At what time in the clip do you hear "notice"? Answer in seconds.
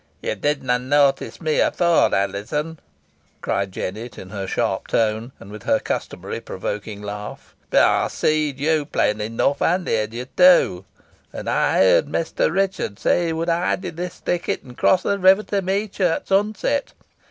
0.79-1.39